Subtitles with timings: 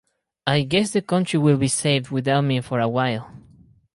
[0.47, 3.29] I guess the country will be saved without me for a while.